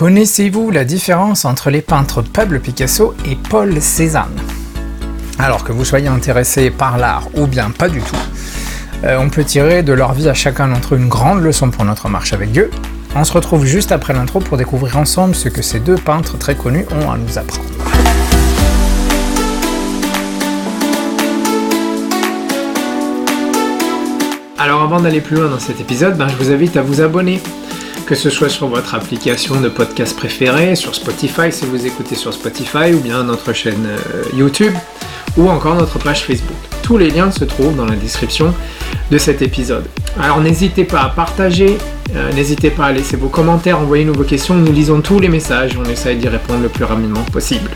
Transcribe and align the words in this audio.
Connaissez-vous 0.00 0.70
la 0.70 0.86
différence 0.86 1.44
entre 1.44 1.68
les 1.68 1.82
peintres 1.82 2.22
Pablo 2.22 2.58
Picasso 2.58 3.14
et 3.26 3.36
Paul 3.36 3.82
Cézanne? 3.82 4.34
Alors 5.38 5.62
que 5.62 5.72
vous 5.72 5.84
soyez 5.84 6.08
intéressé 6.08 6.70
par 6.70 6.96
l'art 6.96 7.28
ou 7.34 7.46
bien 7.46 7.68
pas 7.68 7.90
du 7.90 8.00
tout, 8.00 8.16
euh, 9.04 9.18
on 9.20 9.28
peut 9.28 9.44
tirer 9.44 9.82
de 9.82 9.92
leur 9.92 10.14
vie 10.14 10.30
à 10.30 10.32
chacun 10.32 10.68
d'entre 10.68 10.94
eux 10.94 10.98
une 10.98 11.10
grande 11.10 11.42
leçon 11.42 11.70
pour 11.70 11.84
notre 11.84 12.08
marche 12.08 12.32
avec 12.32 12.50
Dieu. 12.50 12.70
On 13.14 13.24
se 13.24 13.34
retrouve 13.34 13.66
juste 13.66 13.92
après 13.92 14.14
l'intro 14.14 14.40
pour 14.40 14.56
découvrir 14.56 14.96
ensemble 14.96 15.34
ce 15.34 15.50
que 15.50 15.60
ces 15.60 15.80
deux 15.80 15.96
peintres 15.96 16.38
très 16.38 16.54
connus 16.54 16.86
ont 16.92 17.10
à 17.10 17.18
nous 17.18 17.36
apprendre. 17.36 17.68
Alors 24.56 24.80
avant 24.80 25.00
d'aller 25.00 25.20
plus 25.20 25.36
loin 25.36 25.50
dans 25.50 25.60
cet 25.60 25.78
épisode, 25.78 26.16
ben, 26.16 26.28
je 26.28 26.36
vous 26.36 26.50
invite 26.50 26.78
à 26.78 26.82
vous 26.82 27.02
abonner 27.02 27.42
que 28.10 28.16
ce 28.16 28.28
soit 28.28 28.48
sur 28.48 28.66
votre 28.66 28.96
application 28.96 29.60
de 29.60 29.68
podcast 29.68 30.16
préférée, 30.16 30.74
sur 30.74 30.96
Spotify 30.96 31.52
si 31.52 31.64
vous 31.64 31.86
écoutez 31.86 32.16
sur 32.16 32.32
Spotify, 32.32 32.92
ou 32.92 32.98
bien 32.98 33.22
notre 33.22 33.52
chaîne 33.52 33.86
euh, 33.86 34.24
YouTube, 34.36 34.74
ou 35.36 35.48
encore 35.48 35.76
notre 35.76 36.00
page 36.00 36.24
Facebook. 36.24 36.56
Tous 36.82 36.98
les 36.98 37.08
liens 37.08 37.30
se 37.30 37.44
trouvent 37.44 37.76
dans 37.76 37.84
la 37.84 37.94
description 37.94 38.52
de 39.12 39.16
cet 39.16 39.42
épisode. 39.42 39.84
Alors 40.20 40.40
n'hésitez 40.40 40.82
pas 40.82 41.02
à 41.02 41.08
partager, 41.10 41.78
euh, 42.16 42.32
n'hésitez 42.32 42.70
pas 42.70 42.86
à 42.86 42.92
laisser 42.92 43.16
vos 43.16 43.28
commentaires, 43.28 43.78
envoyez-nous 43.78 44.14
vos 44.14 44.24
questions, 44.24 44.56
nous 44.56 44.72
lisons 44.72 45.02
tous 45.02 45.20
les 45.20 45.28
messages, 45.28 45.78
on 45.78 45.88
essaye 45.88 46.16
d'y 46.16 46.26
répondre 46.26 46.62
le 46.62 46.68
plus 46.68 46.82
rapidement 46.82 47.22
possible. 47.22 47.70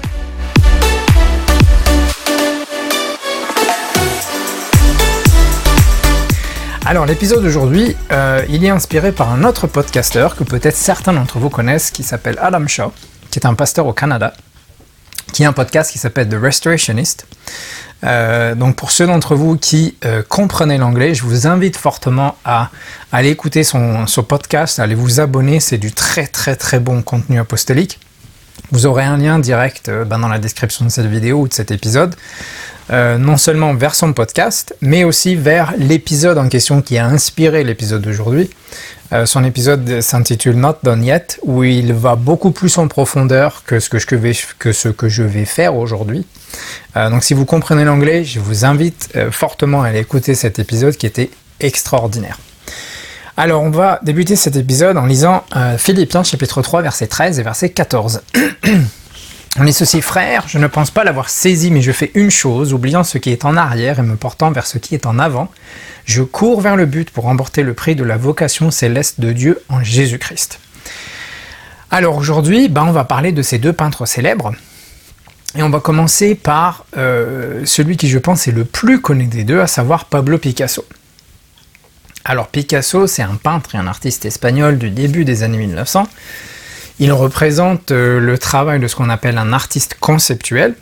Alors 6.86 7.06
l'épisode 7.06 7.42
d'aujourd'hui, 7.42 7.96
euh, 8.12 8.44
il 8.50 8.62
est 8.62 8.68
inspiré 8.68 9.10
par 9.10 9.32
un 9.32 9.42
autre 9.44 9.66
podcasteur 9.66 10.36
que 10.36 10.44
peut-être 10.44 10.76
certains 10.76 11.14
d'entre 11.14 11.38
vous 11.38 11.48
connaissent, 11.48 11.90
qui 11.90 12.02
s'appelle 12.02 12.38
Adam 12.38 12.66
Shaw, 12.66 12.92
qui 13.30 13.38
est 13.38 13.46
un 13.46 13.54
pasteur 13.54 13.86
au 13.86 13.94
Canada, 13.94 14.34
qui 15.32 15.46
a 15.46 15.48
un 15.48 15.54
podcast 15.54 15.90
qui 15.90 15.98
s'appelle 15.98 16.28
The 16.28 16.36
Restorationist. 16.38 17.26
Euh, 18.04 18.54
donc 18.54 18.76
pour 18.76 18.90
ceux 18.90 19.06
d'entre 19.06 19.34
vous 19.34 19.56
qui 19.56 19.96
euh, 20.04 20.22
comprenez 20.28 20.76
l'anglais, 20.76 21.14
je 21.14 21.22
vous 21.22 21.46
invite 21.46 21.78
fortement 21.78 22.36
à, 22.44 22.68
aller 23.12 23.30
écouter 23.30 23.64
son, 23.64 24.04
podcast, 24.28 24.78
à 24.78 24.82
aller 24.82 24.94
vous 24.94 25.20
abonner, 25.20 25.60
c'est 25.60 25.78
du 25.78 25.90
très 25.90 26.26
très 26.26 26.54
très 26.54 26.80
bon 26.80 27.00
contenu 27.00 27.38
apostolique. 27.38 27.98
Vous 28.72 28.84
aurez 28.84 29.04
un 29.04 29.16
lien 29.16 29.38
direct 29.38 29.90
ben, 29.90 30.18
dans 30.18 30.28
la 30.28 30.38
description 30.38 30.84
de 30.84 30.90
cette 30.90 31.06
vidéo 31.06 31.40
ou 31.40 31.48
de 31.48 31.54
cet 31.54 31.70
épisode. 31.70 32.14
Euh, 32.90 33.16
non 33.16 33.36
seulement 33.36 33.74
vers 33.74 33.94
son 33.94 34.12
podcast, 34.12 34.74
mais 34.80 35.04
aussi 35.04 35.36
vers 35.36 35.72
l'épisode 35.78 36.36
en 36.36 36.48
question 36.48 36.82
qui 36.82 36.98
a 36.98 37.06
inspiré 37.06 37.64
l'épisode 37.64 38.02
d'aujourd'hui. 38.02 38.50
Euh, 39.12 39.24
son 39.26 39.42
épisode 39.44 40.00
s'intitule 40.02 40.56
Not 40.56 40.76
Done 40.82 41.02
Yet, 41.02 41.38
où 41.44 41.64
il 41.64 41.94
va 41.94 42.14
beaucoup 42.14 42.50
plus 42.50 42.76
en 42.76 42.88
profondeur 42.88 43.62
que 43.64 43.80
ce 43.80 43.88
que 43.88 43.98
je 43.98 44.14
vais, 44.16 44.32
que 44.58 44.72
ce 44.72 44.88
que 44.88 45.08
je 45.08 45.22
vais 45.22 45.46
faire 45.46 45.76
aujourd'hui. 45.76 46.26
Euh, 46.96 47.08
donc 47.08 47.24
si 47.24 47.32
vous 47.32 47.46
comprenez 47.46 47.84
l'anglais, 47.84 48.24
je 48.24 48.38
vous 48.38 48.64
invite 48.66 49.16
fortement 49.30 49.82
à 49.82 49.88
aller 49.88 50.00
écouter 50.00 50.34
cet 50.34 50.58
épisode 50.58 50.96
qui 50.96 51.06
était 51.06 51.30
extraordinaire. 51.60 52.38
Alors 53.36 53.62
on 53.62 53.70
va 53.70 53.98
débuter 54.02 54.36
cet 54.36 54.56
épisode 54.56 54.96
en 54.96 55.06
lisant 55.06 55.44
Philippiens 55.78 56.22
chapitre 56.22 56.62
3 56.62 56.82
verset 56.82 57.08
13 57.08 57.40
et 57.40 57.42
verset 57.42 57.70
14. 57.70 58.20
On 59.56 59.66
est 59.66 59.72
ceci, 59.72 60.02
frère, 60.02 60.48
je 60.48 60.58
ne 60.58 60.66
pense 60.66 60.90
pas 60.90 61.04
l'avoir 61.04 61.30
saisi, 61.30 61.70
mais 61.70 61.80
je 61.80 61.92
fais 61.92 62.10
une 62.14 62.30
chose, 62.30 62.72
oubliant 62.72 63.04
ce 63.04 63.18
qui 63.18 63.30
est 63.30 63.44
en 63.44 63.56
arrière 63.56 64.00
et 64.00 64.02
me 64.02 64.16
portant 64.16 64.50
vers 64.50 64.66
ce 64.66 64.78
qui 64.78 64.96
est 64.96 65.06
en 65.06 65.20
avant. 65.20 65.48
Je 66.06 66.24
cours 66.24 66.60
vers 66.60 66.74
le 66.74 66.86
but 66.86 67.10
pour 67.10 67.24
remporter 67.24 67.62
le 67.62 67.72
prix 67.72 67.94
de 67.94 68.02
la 68.02 68.16
vocation 68.16 68.72
céleste 68.72 69.20
de 69.20 69.30
Dieu 69.30 69.62
en 69.68 69.84
Jésus-Christ. 69.84 70.58
Alors 71.92 72.16
aujourd'hui, 72.16 72.68
ben, 72.68 72.82
on 72.82 72.90
va 72.90 73.04
parler 73.04 73.30
de 73.30 73.42
ces 73.42 73.58
deux 73.58 73.72
peintres 73.72 74.06
célèbres. 74.06 74.54
Et 75.56 75.62
on 75.62 75.70
va 75.70 75.78
commencer 75.78 76.34
par 76.34 76.84
euh, 76.96 77.64
celui 77.64 77.96
qui 77.96 78.08
je 78.08 78.18
pense 78.18 78.48
est 78.48 78.52
le 78.52 78.64
plus 78.64 79.00
connu 79.00 79.26
des 79.26 79.44
deux, 79.44 79.60
à 79.60 79.68
savoir 79.68 80.06
Pablo 80.06 80.36
Picasso. 80.36 80.84
Alors 82.24 82.48
Picasso, 82.48 83.06
c'est 83.06 83.22
un 83.22 83.36
peintre 83.36 83.76
et 83.76 83.78
un 83.78 83.86
artiste 83.86 84.24
espagnol 84.24 84.78
du 84.78 84.90
début 84.90 85.24
des 85.24 85.44
années 85.44 85.58
1900 85.58 86.08
il 86.98 87.12
représente 87.12 87.90
euh, 87.90 88.20
le 88.20 88.38
travail 88.38 88.78
de 88.78 88.86
ce 88.86 88.94
qu'on 88.94 89.10
appelle 89.10 89.38
un 89.38 89.52
artiste 89.52 89.96
conceptuel. 89.98 90.74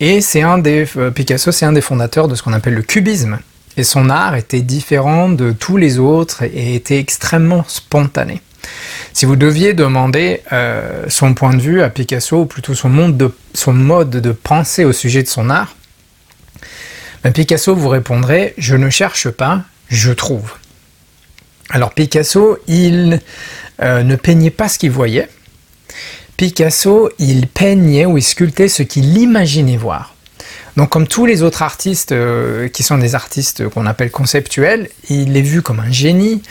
Et 0.00 0.20
c'est 0.20 0.42
un 0.42 0.58
des 0.58 0.86
euh, 0.96 1.10
Picasso, 1.10 1.52
c'est 1.52 1.64
un 1.64 1.72
des 1.72 1.80
fondateurs 1.80 2.28
de 2.28 2.34
ce 2.34 2.42
qu'on 2.42 2.52
appelle 2.52 2.74
le 2.74 2.82
cubisme. 2.82 3.38
Et 3.76 3.84
son 3.84 4.10
art 4.10 4.34
était 4.34 4.62
différent 4.62 5.28
de 5.28 5.52
tous 5.52 5.76
les 5.76 5.98
autres 5.98 6.42
et 6.42 6.74
était 6.74 6.98
extrêmement 6.98 7.64
spontané. 7.66 8.40
Si 9.12 9.26
vous 9.26 9.36
deviez 9.36 9.74
demander 9.74 10.42
euh, 10.52 11.04
son 11.08 11.34
point 11.34 11.54
de 11.54 11.60
vue 11.60 11.82
à 11.82 11.90
Picasso, 11.90 12.40
ou 12.40 12.46
plutôt 12.46 12.74
son, 12.74 12.88
mode 12.88 14.10
de 14.10 14.32
pensée 14.32 14.84
au 14.84 14.92
sujet 14.92 15.22
de 15.22 15.28
son 15.28 15.50
art, 15.50 15.76
ben 17.22 17.32
Picasso 17.32 17.74
vous 17.74 17.88
répondrait 17.88 18.54
Je 18.58 18.74
ne 18.74 18.90
cherche 18.90 19.28
pas, 19.28 19.62
je 19.88 20.12
trouve. 20.12 20.54
Alors 21.70 21.92
Picasso, 21.92 22.58
il 22.66 23.20
ne 23.80 24.16
peignait 24.16 24.50
pas 24.50 24.68
ce 24.68 24.78
qu'il 24.78 24.90
voyait, 24.90 25.28
Picasso, 26.36 27.10
il 27.18 27.46
peignait 27.46 28.06
ou 28.06 28.18
il 28.18 28.22
sculptait 28.22 28.68
ce 28.68 28.82
qu'il 28.82 29.16
imaginait 29.18 29.76
voir. 29.76 30.14
Donc 30.76 30.88
comme 30.88 31.06
tous 31.06 31.24
les 31.24 31.42
autres 31.42 31.62
artistes 31.62 32.10
euh, 32.10 32.68
qui 32.68 32.82
sont 32.82 32.98
des 32.98 33.14
artistes 33.14 33.68
qu'on 33.68 33.86
appelle 33.86 34.10
conceptuels, 34.10 34.88
il 35.08 35.36
est 35.36 35.42
vu 35.42 35.62
comme 35.62 35.78
un 35.78 35.92
génie. 35.92 36.42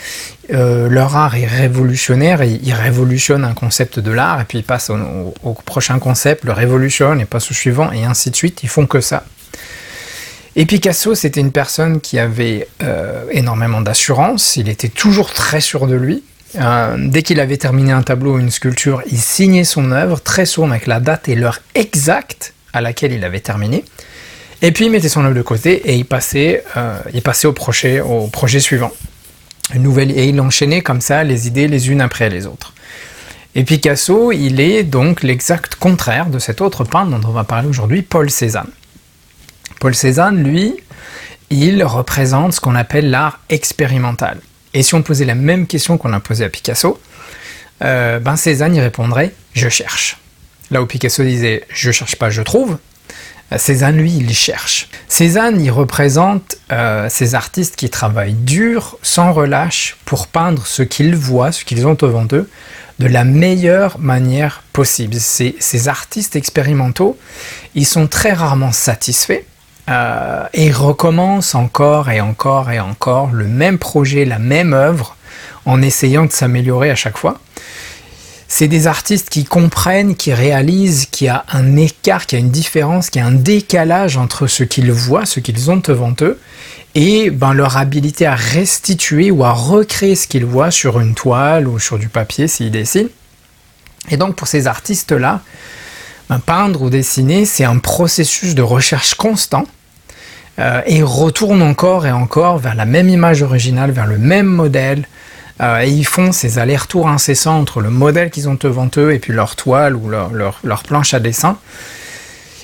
Euh, 0.52 0.88
leur 0.88 1.14
art 1.16 1.34
est 1.34 1.46
révolutionnaire, 1.46 2.40
et 2.40 2.58
il 2.62 2.72
révolutionne 2.72 3.44
un 3.44 3.52
concept 3.52 3.98
de 3.98 4.10
l'art 4.10 4.40
et 4.40 4.44
puis 4.44 4.58
il 4.58 4.64
passe 4.64 4.90
au, 4.90 5.52
prochain 5.66 5.98
concept, 5.98 6.44
le 6.44 6.52
révolutionne 6.52 7.20
et 7.20 7.26
passe 7.26 7.50
au 7.50 7.54
suivant 7.54 7.92
et 7.92 8.04
ainsi 8.04 8.30
de 8.30 8.36
suite. 8.36 8.62
Ils 8.62 8.68
font 8.68 8.86
que 8.86 9.00
ça. 9.00 9.24
Et 10.56 10.66
Picasso, 10.66 11.14
c'était 11.14 11.40
une 11.40 11.52
personne 11.52 12.00
qui 12.00 12.18
avait 12.18 12.68
euh, 12.82 13.24
énormément 13.32 13.80
d'assurance. 13.80 14.56
Il 14.56 14.68
était 14.68 14.88
toujours 14.88 15.32
très 15.32 15.60
sûr 15.60 15.86
de 15.86 15.96
lui. 15.96 16.22
Euh, 16.56 16.96
dès 16.98 17.22
qu'il 17.22 17.40
avait 17.40 17.56
terminé 17.56 17.92
un 17.92 18.02
tableau 18.02 18.34
ou 18.34 18.38
une 18.38 18.50
sculpture, 18.50 19.02
il 19.10 19.18
signait 19.18 19.64
son 19.64 19.90
œuvre, 19.90 20.20
très 20.20 20.46
souvent 20.46 20.70
avec 20.70 20.86
la 20.86 21.00
date 21.00 21.28
et 21.28 21.34
l'heure 21.34 21.60
exacte 21.74 22.54
à 22.72 22.80
laquelle 22.80 23.12
il 23.12 23.24
avait 23.24 23.40
terminé. 23.40 23.84
Et 24.62 24.72
puis 24.72 24.86
il 24.86 24.90
mettait 24.90 25.08
son 25.08 25.24
œuvre 25.24 25.34
de 25.34 25.42
côté 25.42 25.90
et 25.90 25.96
il 25.96 26.04
passait, 26.04 26.64
euh, 26.76 26.98
il 27.12 27.22
passait 27.22 27.46
au, 27.46 27.52
projet, 27.52 28.00
au 28.00 28.28
projet 28.28 28.60
suivant. 28.60 28.92
Une 29.74 29.82
nouvelle, 29.82 30.10
et 30.10 30.26
il 30.26 30.40
enchaînait 30.40 30.82
comme 30.82 31.00
ça 31.00 31.24
les 31.24 31.46
idées 31.46 31.68
les 31.68 31.90
unes 31.90 32.00
après 32.00 32.28
les 32.28 32.46
autres. 32.46 32.74
Et 33.56 33.64
Picasso, 33.64 34.32
il 34.32 34.60
est 34.60 34.82
donc 34.82 35.22
l'exact 35.22 35.76
contraire 35.76 36.26
de 36.26 36.38
cet 36.38 36.60
autre 36.60 36.84
peintre 36.84 37.10
dont 37.10 37.28
on 37.28 37.32
va 37.32 37.44
parler 37.44 37.68
aujourd'hui, 37.68 38.02
Paul 38.02 38.30
Cézanne. 38.30 38.70
Paul 39.80 39.94
Cézanne, 39.94 40.42
lui, 40.42 40.74
il 41.50 41.82
représente 41.84 42.54
ce 42.54 42.60
qu'on 42.60 42.74
appelle 42.74 43.10
l'art 43.10 43.40
expérimental. 43.48 44.38
Et 44.74 44.82
si 44.82 44.94
on 44.94 45.02
posait 45.02 45.24
la 45.24 45.36
même 45.36 45.66
question 45.66 45.96
qu'on 45.96 46.12
a 46.12 46.20
posée 46.20 46.44
à 46.44 46.48
Picasso, 46.48 47.00
euh, 47.82 48.18
ben 48.18 48.36
Cézanne 48.36 48.74
y 48.74 48.80
répondrait 48.80 49.32
Je 49.54 49.68
cherche. 49.68 50.18
Là 50.70 50.82
où 50.82 50.86
Picasso 50.86 51.22
disait 51.22 51.64
Je 51.72 51.92
cherche 51.92 52.16
pas, 52.16 52.28
je 52.28 52.42
trouve, 52.42 52.78
euh, 53.52 53.58
Cézanne, 53.58 53.96
lui, 53.96 54.12
il 54.12 54.34
cherche. 54.34 54.88
Cézanne, 55.06 55.60
il 55.60 55.70
représente 55.70 56.56
euh, 56.72 57.08
ces 57.08 57.36
artistes 57.36 57.76
qui 57.76 57.88
travaillent 57.88 58.34
dur, 58.34 58.98
sans 59.02 59.32
relâche, 59.32 59.96
pour 60.04 60.26
peindre 60.26 60.66
ce 60.66 60.82
qu'ils 60.82 61.14
voient, 61.14 61.52
ce 61.52 61.64
qu'ils 61.64 61.86
ont 61.86 61.94
devant 61.94 62.26
eux, 62.32 62.50
de 62.98 63.06
la 63.06 63.24
meilleure 63.24 63.98
manière 63.98 64.62
possible. 64.72 65.14
Ces, 65.16 65.56
ces 65.60 65.88
artistes 65.88 66.36
expérimentaux, 66.36 67.16
ils 67.74 67.86
sont 67.86 68.06
très 68.06 68.32
rarement 68.32 68.72
satisfaits 68.72 69.42
euh, 69.90 70.46
et 70.54 70.70
recommence 70.70 71.54
encore 71.54 72.10
et 72.10 72.20
encore 72.20 72.70
et 72.70 72.80
encore 72.80 73.30
le 73.32 73.46
même 73.46 73.78
projet, 73.78 74.24
la 74.24 74.38
même 74.38 74.72
œuvre, 74.72 75.16
en 75.66 75.82
essayant 75.82 76.24
de 76.24 76.32
s'améliorer 76.32 76.90
à 76.90 76.94
chaque 76.94 77.18
fois. 77.18 77.38
C'est 78.48 78.68
des 78.68 78.86
artistes 78.86 79.30
qui 79.30 79.44
comprennent, 79.44 80.14
qui 80.14 80.32
réalisent 80.32 81.06
qu'il 81.06 81.26
y 81.26 81.30
a 81.30 81.44
un 81.52 81.76
écart, 81.76 82.26
qu'il 82.26 82.38
y 82.38 82.42
a 82.42 82.44
une 82.44 82.52
différence, 82.52 83.10
qu'il 83.10 83.20
y 83.20 83.24
a 83.24 83.26
un 83.26 83.32
décalage 83.32 84.16
entre 84.16 84.46
ce 84.46 84.62
qu'ils 84.62 84.92
voient, 84.92 85.26
ce 85.26 85.40
qu'ils 85.40 85.70
ont 85.70 85.78
devant 85.78 86.14
eux, 86.20 86.38
et 86.94 87.30
ben, 87.30 87.52
leur 87.52 87.76
habilité 87.76 88.26
à 88.26 88.34
restituer 88.34 89.30
ou 89.30 89.44
à 89.44 89.52
recréer 89.52 90.14
ce 90.14 90.28
qu'ils 90.28 90.44
voient 90.44 90.70
sur 90.70 91.00
une 91.00 91.14
toile 91.14 91.66
ou 91.66 91.78
sur 91.78 91.98
du 91.98 92.08
papier 92.08 92.46
s'ils 92.46 92.70
dessinent. 92.70 93.08
Et 94.10 94.16
donc 94.16 94.36
pour 94.36 94.46
ces 94.46 94.66
artistes-là, 94.66 95.40
peindre 96.38 96.82
ou 96.82 96.90
dessiner, 96.90 97.44
c'est 97.44 97.64
un 97.64 97.78
processus 97.78 98.54
de 98.54 98.62
recherche 98.62 99.14
constant 99.14 99.66
euh, 100.58 100.82
et 100.86 100.96
ils 100.96 101.04
retournent 101.04 101.62
encore 101.62 102.06
et 102.06 102.12
encore 102.12 102.58
vers 102.58 102.74
la 102.74 102.84
même 102.84 103.08
image 103.08 103.42
originale, 103.42 103.90
vers 103.90 104.06
le 104.06 104.18
même 104.18 104.46
modèle. 104.46 105.06
Euh, 105.60 105.82
et 105.82 105.90
ils 105.90 106.06
font 106.06 106.32
ces 106.32 106.58
allers-retours 106.58 107.08
incessants 107.08 107.58
entre 107.58 107.80
le 107.80 107.90
modèle 107.90 108.30
qu'ils 108.30 108.48
ont 108.48 108.58
devant 108.58 108.90
eux 108.96 109.12
et 109.12 109.18
puis 109.18 109.32
leur 109.32 109.54
toile 109.54 109.94
ou 109.94 110.08
leur, 110.08 110.30
leur, 110.32 110.82
planche 110.82 111.14
à 111.14 111.20
dessin. 111.20 111.58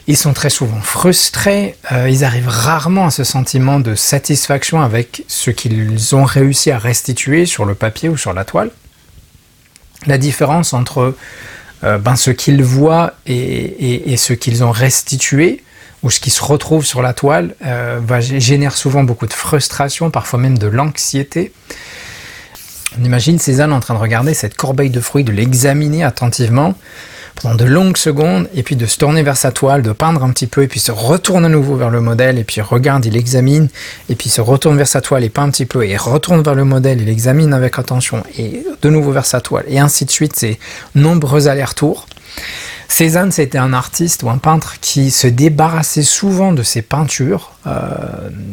Ils 0.07 0.17
sont 0.17 0.33
très 0.33 0.51
souvent 0.51 0.81
frustrés, 0.81 1.77
euh, 1.93 2.09
ils 2.11 2.25
arrivent 2.25 2.49
rarement 2.49 3.07
à 3.07 3.11
ce 3.11 3.23
sentiment 3.23 3.79
de 3.79 3.95
satisfaction 3.95 4.81
avec 4.81 5.25
ce 5.29 5.53
qu'ils 5.53 6.17
ont 6.17 6.25
réussi 6.25 6.73
à 6.73 6.79
restituer 6.79 7.47
sur 7.47 7.65
le 7.65 7.75
papier 7.75 8.09
ou 8.09 8.17
sur 8.17 8.33
la 8.33 8.45
toile. 8.45 8.71
La 10.07 10.19
différence 10.19 10.73
entre 10.73 11.15
euh, 11.85 11.99
ben, 11.99 12.17
ce 12.17 12.31
qu'ils 12.31 12.63
voient 12.63 13.15
et, 13.27 14.17
ce 14.17 14.33
qu'ils 14.33 14.65
ont 14.65 14.71
restitué, 14.71 15.63
ou 16.03 16.11
ce 16.11 16.21
qui 16.21 16.31
se 16.31 16.43
retrouve 16.43 16.85
sur 16.85 17.03
la 17.03 17.13
toile, 17.13 17.55
euh, 17.65 18.01
génère 18.21 18.77
souvent 18.77 19.05
beaucoup 19.05 19.27
de 19.27 19.33
frustration, 19.33 20.11
parfois 20.11 20.39
même 20.39 20.59
de 20.59 20.67
l'anxiété. 20.67 21.53
On 22.99 23.05
imagine 23.05 23.39
Cézanne 23.39 23.73
en 23.73 23.81
train 23.81 23.95
de 23.95 24.01
regarder 24.01 24.35
cette 24.35 24.57
corbeille 24.57 24.91
de 24.91 25.01
fruits, 25.01 25.25
de 25.25 25.33
l'examiner 25.33 26.03
attentivement 26.03 26.75
de 27.45 27.65
longues 27.65 27.97
secondes, 27.97 28.49
et 28.55 28.63
puis 28.63 28.77
de 28.77 28.87
se 28.87 28.99
tourner 28.99 29.23
vers 29.23 29.37
sa 29.37 29.51
toile, 29.51 29.83
de 29.83 29.93
peindre 29.93 30.23
un 30.25 30.31
petit 30.31 30.47
peu, 30.47 30.63
et 30.63 30.69
puis 30.69 30.81
se 30.81 30.93
retourne 30.93 31.45
à 31.45 31.49
nouveau 31.49 31.77
vers 31.77 31.91
le 31.91 32.01
modèle, 32.01 32.39
et 32.39 32.45
puis 32.45 32.61
regarde, 32.61 33.05
il 33.07 33.17
examine, 33.17 33.69
et 34.09 34.15
puis 34.15 34.29
se 34.29 34.41
retourne 34.41 34.77
vers 34.77 34.89
sa 34.89 35.01
toile 35.01 35.25
et 35.25 35.31
peint 35.31 35.45
un 35.45 35.51
petit 35.51 35.67
peu, 35.67 35.87
et 35.87 35.97
retourne 35.97 36.43
vers 36.43 36.55
le 36.55 36.65
modèle, 36.65 37.01
il 37.01 37.09
examine 37.09 37.53
avec 37.55 37.79
attention, 37.79 38.23
et 38.39 38.65
de 38.83 38.91
nouveau 38.91 39.13
vers 39.13 39.27
sa 39.27 39.41
toile, 39.41 39.65
et 39.69 39.79
ainsi 39.79 40.05
de 40.05 40.11
suite, 40.11 40.37
c'est 40.37 40.59
nombreux 40.95 41.49
allers-retours. 41.49 42.07
Cézanne, 42.89 43.31
c'était 43.31 43.59
un 43.59 43.73
artiste 43.73 44.25
ou 44.25 44.31
un 44.31 44.39
peintre 44.39 44.81
qui 44.81 45.13
se 45.13 45.29
débarrassait 45.29 46.03
souvent 46.03 46.53
de 46.53 46.65
ses 46.65 46.83
peintures 46.83 47.53
euh, 47.69 47.89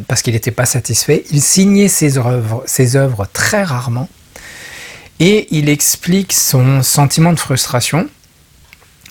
parce 0.07 0.22
qu'il 0.22 0.36
n'était 0.36 0.51
pas 0.51 0.68
satisfait. 0.68 1.24
Il 1.31 1.42
signait 1.42 1.88
ses 1.88 2.19
œuvres, 2.19 2.63
ses 2.68 2.95
œuvres 2.95 3.28
très 3.33 3.63
rarement 3.63 4.07
et 5.19 5.48
il 5.50 5.69
explique 5.69 6.33
son 6.33 6.83
sentiment 6.83 7.33
de 7.33 7.40
frustration 7.40 8.07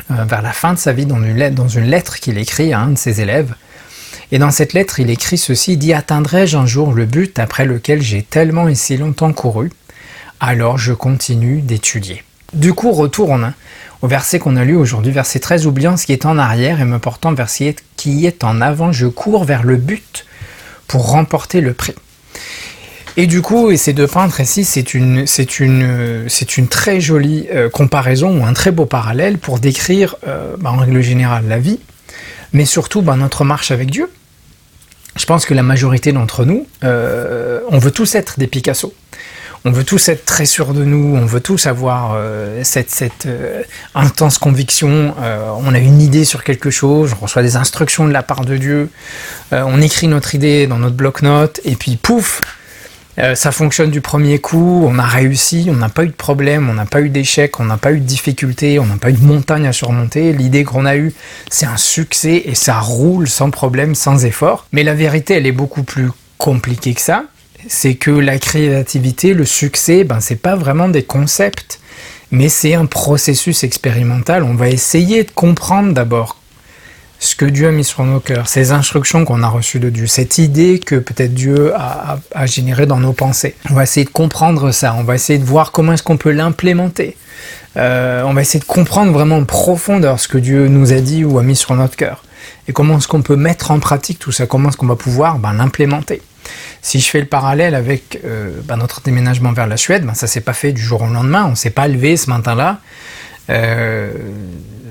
vers 0.09 0.43
la 0.43 0.53
fin 0.53 0.75
de 0.75 0.79
sa 0.79 0.93
vie 0.93 1.07
dans 1.07 1.23
une 1.23 1.37
lettre, 1.37 1.55
dans 1.55 1.69
une 1.69 1.87
lettre 1.87 2.19
qu'il 2.21 2.39
écrit 2.39 2.73
à 2.73 2.81
un 2.81 2.91
de 2.91 2.99
ses 2.99 3.21
élèves. 3.21 3.55
Et 4.33 4.39
dans 4.39 4.51
cette 4.51 4.73
lettre, 4.73 5.01
il 5.01 5.11
écrit 5.11 5.39
ceci, 5.39 5.75
il 5.75 5.79
dit 5.79 5.93
Atteindrai-je 5.93 6.57
un 6.57 6.67
jour 6.67 6.93
le 6.93 7.07
but 7.07 7.39
après 7.39 7.65
lequel 7.65 8.03
j'ai 8.03 8.23
tellement 8.23 8.69
et 8.69 8.75
si 8.75 8.97
longtemps 8.97 9.33
couru? 9.33 9.71
Alors 10.41 10.79
je 10.79 10.93
continue 10.93 11.61
d'étudier. 11.61 12.25
Du 12.53 12.75
coup, 12.75 12.93
retourne 12.93 13.53
au 14.03 14.09
verset 14.09 14.39
qu'on 14.39 14.57
a 14.57 14.65
lu 14.65 14.77
aujourd'hui, 14.77 15.13
verset 15.13 15.41
13, 15.41 15.67
oubliant 15.67 15.97
ce 15.97 16.07
qui 16.07 16.13
est 16.13 16.27
en 16.27 16.39
arrière 16.39 16.81
et 16.81 16.85
me 16.85 16.99
portant 16.99 17.33
vers 17.33 17.49
ce 17.49 17.73
qui 17.97 18.27
est 18.27 18.45
en 18.45 18.61
avant, 18.61 18.93
je 18.93 19.07
cours 19.07 19.45
vers 19.45 19.63
le 19.63 19.77
but 19.77 20.27
pour 20.87 21.11
remporter 21.11 21.61
le 21.61 21.73
prix. 21.73 21.95
Et 23.19 23.27
du 23.27 23.41
coup, 23.41 23.71
et 23.71 23.79
ces 23.79 23.95
deux 23.95 24.07
peintres 24.07 24.41
ici, 24.41 24.65
c'est 24.65 24.93
une, 24.93 25.25
très 26.69 27.01
jolie 27.01 27.47
euh, 27.51 27.71
comparaison 27.71 28.39
ou 28.39 28.45
un 28.45 28.53
très 28.53 28.71
beau 28.71 28.85
parallèle 28.85 29.39
pour 29.39 29.59
décrire, 29.59 30.17
euh, 30.29 30.55
bah, 30.59 30.71
en 30.71 30.77
règle 30.77 31.01
générale, 31.01 31.45
la 31.49 31.59
vie, 31.59 31.81
mais 32.53 32.67
surtout 32.67 33.01
bah, 33.01 33.17
notre 33.17 33.45
marche 33.45 33.71
avec 33.71 33.91
Dieu. 33.91 34.11
Je 35.17 35.25
pense 35.25 35.47
que 35.47 35.55
la 35.55 35.63
majorité 35.63 36.13
d'entre 36.13 36.45
nous, 36.45 36.67
euh, 36.85 37.61
on 37.71 37.79
veut 37.79 37.91
tous 37.91 38.15
être 38.15 38.39
des 38.39 38.47
Picasso. 38.47 38.93
On 39.65 39.73
veut 39.73 39.85
tous 39.85 40.11
être 40.11 40.27
très 40.27 40.45
sûrs 40.45 40.75
de 40.75 40.85
nous, 40.85 41.17
on 41.17 41.25
veut 41.25 41.41
tous 41.41 41.67
avoir 41.67 42.17
cette 42.63 43.27
intense 43.97 44.39
conviction, 44.39 45.13
on 45.19 45.75
a 45.75 45.79
une 45.81 46.01
idée 46.01 46.25
sur 46.25 46.45
quelque 46.45 46.71
chose, 46.71 47.17
on 47.21 47.25
reçoit 47.25 47.43
des 47.43 47.57
instructions 47.57 48.07
de 48.07 48.13
la 48.13 48.23
part 48.23 48.45
de 48.45 48.59
Dieu, 48.59 48.91
on 49.51 49.81
écrit 49.81 50.07
notre 50.07 50.37
idée 50.37 50.69
dans 50.69 50.79
notre 50.79 50.95
bloc-notes, 50.95 51.61
et 51.65 51.75
puis 51.75 51.97
pouf, 51.97 52.43
euh, 53.19 53.35
ça 53.35 53.51
fonctionne 53.51 53.91
du 53.91 54.01
premier 54.01 54.39
coup, 54.39 54.85
on 54.87 54.99
a 54.99 55.07
réussi, 55.07 55.69
on 55.71 55.77
n'a 55.77 55.89
pas 55.89 56.05
eu 56.05 56.09
de 56.09 56.13
problème, 56.13 56.69
on 56.69 56.75
n'a 56.75 56.85
pas 56.85 57.01
eu 57.01 57.09
d'échec, 57.09 57.59
on 57.61 57.65
n'a 57.65 57.79
pas 57.79 57.93
eu 57.93 58.01
de 58.01 58.05
difficulté, 58.05 58.79
on 58.79 58.87
n'a 58.87 58.97
pas 58.97 59.11
eu 59.11 59.15
de 59.15 59.25
montagne 59.25 59.67
à 59.67 59.73
surmonter. 59.73 60.33
L'idée 60.33 60.65
qu'on 60.65 60.85
a 60.85 60.97
eue, 60.97 61.15
c'est 61.51 61.67
un 61.67 61.79
succès 61.79 62.43
et 62.45 62.55
ça 62.55 62.79
roule 62.79 63.29
sans 63.29 63.51
problème, 63.51 63.95
sans 63.95 64.25
effort. 64.25 64.67
Mais 64.73 64.83
la 64.83 64.95
vérité, 64.95 65.35
elle 65.35 65.47
est 65.47 65.53
beaucoup 65.53 65.83
plus 65.83 66.11
compliquée 66.37 66.95
que 66.95 67.01
ça. 67.01 67.25
C'est 67.69 67.95
que 67.95 68.11
la 68.11 68.39
créativité, 68.39 69.33
le 69.33 69.45
succès, 69.45 70.05
ben, 70.05 70.21
c'est 70.21 70.37
pas 70.37 70.55
vraiment 70.55 70.89
des 70.89 71.03
concepts, 71.03 71.81
mais 72.31 72.49
c'est 72.49 72.75
un 72.75 72.87
processus 72.87 73.65
expérimental. 73.65 74.43
On 74.43 74.55
va 74.55 74.69
essayer 74.69 75.25
de 75.25 75.31
comprendre 75.31 75.93
d'abord 75.93 76.37
ce 77.19 77.35
que 77.35 77.45
Dieu 77.47 77.69
a 77.69 77.73
mis 77.73 77.85
sur 77.85 78.05
nos 78.05 78.21
cœurs, 78.21 78.49
ces 78.49 78.73
instructions 78.73 79.25
qu'on 79.25 79.43
a 79.43 79.49
reçues 79.49 79.81
de 79.81 79.91
Dieu, 79.91 80.07
cette 80.07 80.39
idée 80.39 80.79
que 80.79 80.97
peut-être 80.97 81.35
Dieu 81.35 81.73
a, 81.75 82.19
générée 82.47 82.87
dans 82.87 82.99
nos 82.99 83.13
pensées. 83.13 83.55
On 83.71 83.75
va 83.75 83.85
essayer 83.85 84.05
de 84.05 84.11
comprendre 84.11 84.71
ça, 84.71 84.95
on 84.99 85.03
va 85.03 85.15
essayer 85.15 85.39
de 85.39 85.45
voir 85.45 85.73
comment 85.73 85.93
est-ce 85.93 86.03
qu'on 86.03 86.19
peut 86.19 86.31
l'implémenter. 86.31 87.17
Euh, 87.77 88.23
on 88.25 88.33
va 88.33 88.41
essayer 88.41 88.61
de 88.61 88.65
comprendre 88.65 89.13
vraiment 89.13 89.37
en 89.37 89.45
profondeur 89.45 90.21
ce 90.21 90.29
que 90.29 90.39
Dieu 90.39 90.69
nous 90.69 90.93
a 90.93 91.01
dit 91.01 91.25
ou 91.25 91.39
a 91.39 91.43
mis 91.43 91.57
sur 91.57 91.75
notre 91.75 91.97
cœur. 91.97 92.25
Et 92.69 92.73
comment 92.73 92.99
est-ce 92.99 93.09
qu'on 93.09 93.23
peut 93.23 93.37
mettre 93.37 93.71
en 93.71 93.81
pratique 93.81 94.19
tout 94.19 94.33
ça, 94.33 94.47
comment 94.47 94.69
est-ce 94.69 94.77
qu'on 94.77 94.87
va 94.87 94.97
pouvoir 94.97 95.39
ben, 95.39 95.53
l'implémenter? 95.53 96.23
Si 96.83 97.01
je 97.01 97.09
fais 97.09 97.21
le 97.21 97.27
parallèle 97.27 97.75
avec 97.75 98.21
euh, 98.25 98.51
ben, 98.65 98.77
notre 98.77 99.01
déménagement 99.03 99.53
vers 99.53 99.67
la 99.67 99.77
Suède, 99.77 100.05
ben, 100.05 100.15
ça 100.15 100.27
s'est 100.27 100.41
pas 100.41 100.53
fait 100.53 100.73
du 100.73 100.83
jour 100.83 101.03
au 101.03 101.07
lendemain, 101.07 101.47
on 101.51 101.55
s'est 101.55 101.71
pas 101.71 101.89
levé 101.89 102.17
ce 102.17 102.31
matin-là. 102.31 102.81
Euh, 103.51 104.11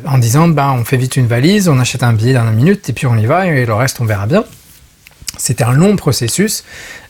en 0.06 0.18
disant 0.18 0.48
bah, 0.48 0.74
on 0.78 0.86
fait 0.86 0.98
vite 0.98 1.16
une 1.16 1.28
valise, 1.28 1.68
on 1.68 1.80
achète 1.80 2.04
un 2.04 2.14
billet 2.14 2.34
dans 2.34 2.48
une 2.48 2.56
minute 2.56 2.90
et 2.90 2.94
puis 2.94 3.08
on 3.08 3.16
y 3.18 3.26
va 3.26 3.48
et 3.48 3.66
le 3.66 3.74
reste 3.74 4.00
on 4.02 4.06
verra 4.06 4.28
bien. 4.28 4.44
C'était 5.38 5.64
un 5.64 5.74
long 5.74 5.96
processus. 5.96 6.64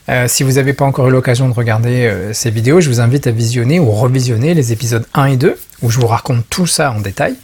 Euh, 0.08 0.28
si 0.28 0.42
vous 0.42 0.52
n'avez 0.52 0.72
pas 0.72 0.84
encore 0.84 1.08
eu 1.08 1.10
l'occasion 1.10 1.48
de 1.48 1.54
regarder 1.54 2.06
euh, 2.06 2.32
ces 2.32 2.50
vidéos, 2.50 2.80
je 2.80 2.88
vous 2.88 3.00
invite 3.00 3.26
à 3.26 3.30
visionner 3.30 3.80
ou 3.80 3.90
revisionner 3.90 4.54
les 4.54 4.72
épisodes 4.72 5.06
1 5.14 5.26
et 5.26 5.36
2 5.36 5.58
où 5.82 5.90
je 5.90 5.98
vous 5.98 6.06
raconte 6.06 6.44
tout 6.48 6.66
ça 6.66 6.92
en 6.92 7.00
détail. 7.00 7.36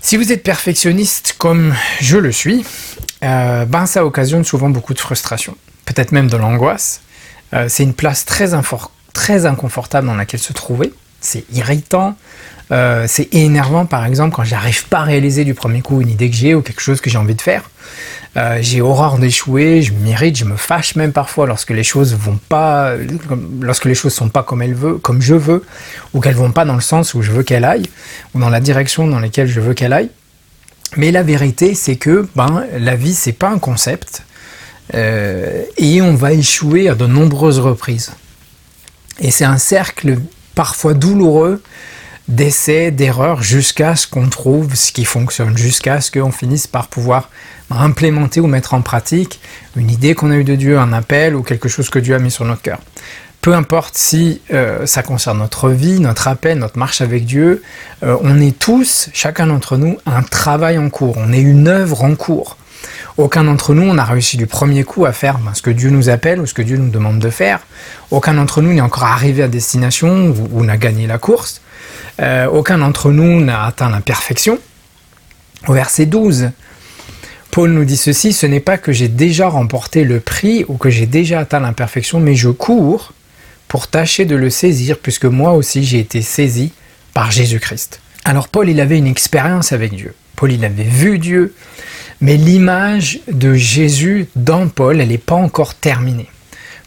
Si 0.00 0.16
vous 0.16 0.32
êtes 0.32 0.42
perfectionniste 0.42 1.34
comme 1.38 1.74
je 2.00 2.16
le 2.16 2.32
suis, 2.32 2.64
euh, 3.22 3.64
ben 3.66 3.86
ça 3.86 4.04
occasionne 4.04 4.44
souvent 4.44 4.70
beaucoup 4.70 4.94
de 4.94 4.98
frustration, 4.98 5.56
peut-être 5.84 6.12
même 6.12 6.28
de 6.28 6.36
l'angoisse. 6.36 7.02
c'est 7.68 7.82
une 7.82 7.94
place 7.94 8.24
très 8.24 8.54
inconfortable 8.54 10.06
dans 10.06 10.14
laquelle 10.14 10.40
se 10.40 10.52
trouver. 10.52 10.92
C'est 11.20 11.44
irritant, 11.52 12.16
euh, 12.72 13.06
c'est 13.08 13.34
énervant, 13.34 13.84
par 13.84 14.04
exemple, 14.06 14.34
quand 14.34 14.44
j'arrive 14.44 14.86
pas 14.86 15.00
à 15.00 15.04
réaliser 15.04 15.44
du 15.44 15.54
premier 15.54 15.82
coup 15.82 16.00
une 16.00 16.08
idée 16.08 16.30
que 16.30 16.36
j'ai 16.36 16.54
ou 16.54 16.62
quelque 16.62 16.80
chose 16.80 17.00
que 17.00 17.10
j'ai 17.10 17.18
envie 17.18 17.34
de 17.34 17.42
faire. 17.42 17.70
Euh, 18.36 18.58
j'ai 18.60 18.80
horreur 18.80 19.18
d'échouer, 19.18 19.82
je 19.82 19.92
m'irrite, 19.92 20.36
je 20.36 20.44
me 20.44 20.56
fâche 20.56 20.94
même 20.94 21.12
parfois 21.12 21.48
lorsque 21.48 21.70
les 21.70 21.82
choses 21.82 22.14
vont 22.14 22.38
pas, 22.48 22.94
lorsque 23.60 23.86
les 23.86 23.96
choses 23.96 24.14
sont 24.14 24.28
pas 24.28 24.44
comme 24.44 24.62
elles 24.62 24.74
veulent, 24.74 25.00
comme 25.00 25.20
je 25.20 25.34
veux, 25.34 25.64
ou 26.14 26.20
qu'elles 26.20 26.36
vont 26.36 26.52
pas 26.52 26.64
dans 26.64 26.76
le 26.76 26.80
sens 26.80 27.14
où 27.14 27.22
je 27.22 27.32
veux 27.32 27.42
qu'elles 27.42 27.64
aillent, 27.64 27.90
ou 28.34 28.40
dans 28.40 28.50
la 28.50 28.60
direction 28.60 29.08
dans 29.08 29.18
laquelle 29.18 29.48
je 29.48 29.60
veux 29.60 29.74
qu'elles 29.74 29.92
aillent. 29.92 30.10
Mais 30.96 31.10
la 31.10 31.24
vérité, 31.24 31.74
c'est 31.74 31.96
que 31.96 32.28
ben, 32.36 32.64
la 32.78 32.94
vie, 32.94 33.14
c'est 33.14 33.32
pas 33.32 33.48
un 33.48 33.58
concept, 33.58 34.22
euh, 34.94 35.64
et 35.76 36.00
on 36.00 36.14
va 36.14 36.32
échouer 36.32 36.88
à 36.88 36.94
de 36.94 37.06
nombreuses 37.06 37.58
reprises. 37.58 38.12
Et 39.18 39.32
c'est 39.32 39.44
un 39.44 39.58
cercle 39.58 40.18
parfois 40.60 40.92
douloureux 40.92 41.62
d'essais, 42.28 42.90
d'erreurs, 42.90 43.42
jusqu'à 43.42 43.96
ce 43.96 44.06
qu'on 44.06 44.28
trouve 44.28 44.74
ce 44.74 44.92
qui 44.92 45.06
fonctionne, 45.06 45.56
jusqu'à 45.56 46.02
ce 46.02 46.10
qu'on 46.10 46.32
finisse 46.32 46.66
par 46.66 46.88
pouvoir 46.88 47.30
implémenter 47.70 48.40
ou 48.40 48.46
mettre 48.46 48.74
en 48.74 48.82
pratique 48.82 49.40
une 49.74 49.90
idée 49.90 50.14
qu'on 50.14 50.30
a 50.30 50.34
eue 50.34 50.44
de 50.44 50.56
Dieu, 50.56 50.78
un 50.78 50.92
appel 50.92 51.34
ou 51.34 51.42
quelque 51.42 51.70
chose 51.70 51.88
que 51.88 51.98
Dieu 51.98 52.14
a 52.14 52.18
mis 52.18 52.30
sur 52.30 52.44
notre 52.44 52.60
cœur. 52.60 52.78
Peu 53.40 53.54
importe 53.54 53.96
si 53.96 54.42
euh, 54.52 54.84
ça 54.84 55.02
concerne 55.02 55.38
notre 55.38 55.70
vie, 55.70 55.98
notre 55.98 56.28
appel, 56.28 56.58
notre 56.58 56.78
marche 56.78 57.00
avec 57.00 57.24
Dieu, 57.24 57.62
euh, 58.02 58.18
on 58.20 58.38
est 58.38 58.58
tous, 58.58 59.08
chacun 59.14 59.46
d'entre 59.46 59.78
nous, 59.78 59.96
un 60.04 60.22
travail 60.22 60.76
en 60.76 60.90
cours, 60.90 61.16
on 61.16 61.32
est 61.32 61.40
une 61.40 61.68
œuvre 61.68 62.04
en 62.04 62.16
cours. 62.16 62.58
Aucun 63.20 63.44
d'entre 63.44 63.74
nous, 63.74 63.82
on 63.82 63.98
a 63.98 64.04
réussi 64.04 64.38
du 64.38 64.46
premier 64.46 64.82
coup 64.82 65.04
à 65.04 65.12
faire 65.12 65.36
ben, 65.40 65.52
ce 65.52 65.60
que 65.60 65.68
Dieu 65.68 65.90
nous 65.90 66.08
appelle 66.08 66.40
ou 66.40 66.46
ce 66.46 66.54
que 66.54 66.62
Dieu 66.62 66.78
nous 66.78 66.88
demande 66.88 67.18
de 67.18 67.28
faire. 67.28 67.60
Aucun 68.10 68.32
d'entre 68.32 68.62
nous 68.62 68.72
n'est 68.72 68.80
encore 68.80 69.04
arrivé 69.04 69.42
à 69.42 69.48
destination 69.48 70.28
ou, 70.28 70.48
ou 70.52 70.64
n'a 70.64 70.78
gagné 70.78 71.06
la 71.06 71.18
course. 71.18 71.60
Euh, 72.22 72.46
aucun 72.46 72.78
d'entre 72.78 73.10
nous 73.10 73.42
n'a 73.42 73.66
atteint 73.66 73.90
la 73.90 74.00
perfection. 74.00 74.58
Au 75.68 75.74
verset 75.74 76.06
12, 76.06 76.52
Paul 77.50 77.72
nous 77.72 77.84
dit 77.84 77.98
ceci, 77.98 78.32
ce 78.32 78.46
n'est 78.46 78.58
pas 78.58 78.78
que 78.78 78.90
j'ai 78.90 79.08
déjà 79.08 79.50
remporté 79.50 80.04
le 80.04 80.20
prix 80.20 80.64
ou 80.68 80.78
que 80.78 80.88
j'ai 80.88 81.04
déjà 81.04 81.40
atteint 81.40 81.60
l'imperfection, 81.60 82.20
mais 82.20 82.34
je 82.34 82.48
cours 82.48 83.12
pour 83.68 83.88
tâcher 83.88 84.24
de 84.24 84.34
le 84.34 84.48
saisir, 84.48 84.98
puisque 84.98 85.26
moi 85.26 85.52
aussi 85.52 85.84
j'ai 85.84 85.98
été 85.98 86.22
saisi 86.22 86.72
par 87.12 87.30
Jésus-Christ. 87.30 88.00
Alors 88.24 88.48
Paul, 88.48 88.70
il 88.70 88.80
avait 88.80 88.96
une 88.96 89.06
expérience 89.06 89.72
avec 89.72 89.94
Dieu. 89.94 90.14
Paul, 90.36 90.52
il 90.52 90.64
avait 90.64 90.84
vu 90.84 91.18
Dieu, 91.18 91.54
mais 92.20 92.36
l'image 92.36 93.20
de 93.30 93.54
Jésus 93.54 94.28
dans 94.36 94.68
Paul, 94.68 95.00
elle 95.00 95.08
n'est 95.08 95.18
pas 95.18 95.34
encore 95.34 95.74
terminée. 95.74 96.28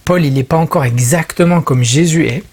Paul, 0.05 0.25
il 0.25 0.33
n'est 0.33 0.43
pas 0.43 0.57
encore 0.57 0.85
exactement 0.85 1.61
comme 1.61 1.83
Jésus 1.83 2.27
est, 2.27 2.43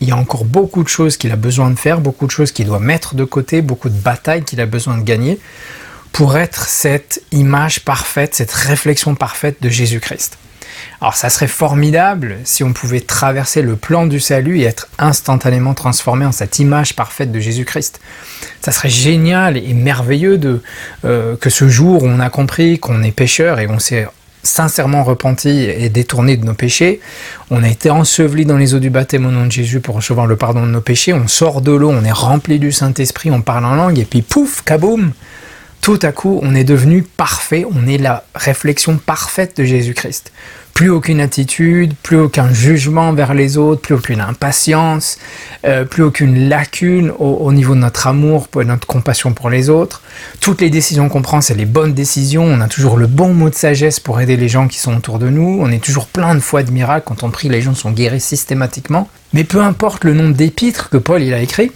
il 0.00 0.08
y 0.08 0.12
a 0.12 0.16
encore 0.16 0.44
beaucoup 0.44 0.82
de 0.82 0.88
choses 0.88 1.16
qu'il 1.16 1.32
a 1.32 1.36
besoin 1.36 1.70
de 1.70 1.78
faire, 1.78 2.00
beaucoup 2.00 2.26
de 2.26 2.30
choses 2.30 2.52
qu'il 2.52 2.66
doit 2.66 2.80
mettre 2.80 3.14
de 3.14 3.24
côté, 3.24 3.62
beaucoup 3.62 3.88
de 3.88 3.98
batailles 3.98 4.44
qu'il 4.44 4.60
a 4.60 4.66
besoin 4.66 4.98
de 4.98 5.02
gagner 5.02 5.38
pour 6.12 6.36
être 6.36 6.68
cette 6.68 7.22
image 7.32 7.80
parfaite, 7.80 8.34
cette 8.34 8.52
réflexion 8.52 9.14
parfaite 9.14 9.56
de 9.60 9.68
Jésus-Christ. 9.68 10.38
Alors 11.00 11.14
ça 11.14 11.28
serait 11.28 11.46
formidable 11.46 12.38
si 12.44 12.64
on 12.64 12.72
pouvait 12.72 13.00
traverser 13.00 13.62
le 13.62 13.76
plan 13.76 14.06
du 14.06 14.20
salut 14.20 14.60
et 14.60 14.64
être 14.64 14.88
instantanément 14.98 15.74
transformé 15.74 16.24
en 16.24 16.32
cette 16.32 16.58
image 16.58 16.94
parfaite 16.96 17.32
de 17.32 17.40
Jésus-Christ. 17.40 18.00
Ça 18.60 18.72
serait 18.72 18.88
génial 18.88 19.56
et 19.56 19.74
merveilleux 19.74 20.38
de, 20.38 20.62
euh, 21.04 21.36
que 21.36 21.50
ce 21.50 21.68
jour 21.68 22.02
où 22.02 22.06
on 22.06 22.20
a 22.20 22.30
compris 22.30 22.78
qu'on 22.78 23.02
est 23.02 23.12
pécheur 23.12 23.60
et 23.60 23.66
on 23.66 23.78
s'est 23.78 24.06
sincèrement 24.44 25.04
repentis 25.04 25.64
et 25.64 25.88
détournés 25.88 26.36
de 26.36 26.44
nos 26.44 26.54
péchés. 26.54 27.00
On 27.50 27.62
a 27.62 27.68
été 27.68 27.90
ensevelis 27.90 28.44
dans 28.44 28.56
les 28.56 28.74
eaux 28.74 28.78
du 28.78 28.90
baptême 28.90 29.26
au 29.26 29.30
nom 29.30 29.46
de 29.46 29.52
Jésus 29.52 29.80
pour 29.80 29.96
recevoir 29.96 30.26
le 30.26 30.36
pardon 30.36 30.66
de 30.66 30.70
nos 30.70 30.80
péchés. 30.80 31.12
On 31.12 31.26
sort 31.26 31.60
de 31.60 31.72
l'eau, 31.72 31.90
on 31.90 32.04
est 32.04 32.12
rempli 32.12 32.58
du 32.58 32.70
Saint-Esprit, 32.70 33.30
on 33.30 33.40
parle 33.40 33.64
en 33.64 33.74
langue, 33.74 33.98
et 33.98 34.04
puis 34.04 34.22
pouf, 34.22 34.62
kaboum, 34.62 35.12
tout 35.84 35.98
à 36.00 36.12
coup, 36.12 36.40
on 36.42 36.54
est 36.54 36.64
devenu 36.64 37.02
parfait, 37.02 37.66
on 37.70 37.86
est 37.86 37.98
la 37.98 38.24
réflexion 38.34 38.96
parfaite 38.96 39.58
de 39.58 39.64
Jésus-Christ. 39.64 40.32
Plus 40.72 40.88
aucune 40.88 41.20
attitude, 41.20 41.92
plus 42.02 42.16
aucun 42.16 42.50
jugement 42.50 43.12
vers 43.12 43.34
les 43.34 43.58
autres, 43.58 43.82
plus 43.82 43.94
aucune 43.94 44.22
impatience, 44.22 45.18
euh, 45.66 45.84
plus 45.84 46.02
aucune 46.02 46.48
lacune 46.48 47.12
au, 47.18 47.52
niveau 47.52 47.74
de 47.74 47.80
notre 47.80 48.06
amour, 48.06 48.48
de 48.54 48.62
notre 48.62 48.86
compassion 48.86 49.34
pour 49.34 49.50
les 49.50 49.68
autres. 49.68 50.00
Toutes 50.40 50.62
les 50.62 50.70
décisions 50.70 51.10
qu'on 51.10 51.20
prend, 51.20 51.42
c'est 51.42 51.52
les 51.52 51.66
bonnes 51.66 51.92
décisions. 51.92 52.44
On 52.44 52.62
a 52.62 52.68
toujours 52.68 52.96
le 52.96 53.06
bon 53.06 53.34
mot 53.34 53.50
de 53.50 53.54
sagesse 53.54 54.00
pour 54.00 54.18
aider 54.22 54.38
les 54.38 54.48
gens 54.48 54.68
qui 54.68 54.78
sont 54.78 54.96
autour 54.96 55.18
de 55.18 55.28
nous. 55.28 55.58
On 55.60 55.70
est 55.70 55.84
toujours 55.84 56.06
plein 56.06 56.34
de 56.34 56.40
foi 56.40 56.62
de 56.62 56.70
miracles. 56.70 57.04
Quand 57.06 57.24
on 57.24 57.30
prie, 57.30 57.50
les 57.50 57.60
gens 57.60 57.74
sont 57.74 57.90
guéris 57.90 58.22
systématiquement. 58.22 59.10
Mais 59.34 59.44
peu 59.44 59.60
importe 59.60 60.04
le 60.04 60.14
nombre 60.14 60.34
d'épîtres 60.34 60.88
que 60.88 60.96
Paul 60.96 61.22
il 61.22 61.34
a 61.34 61.40
écrit, 61.40 61.72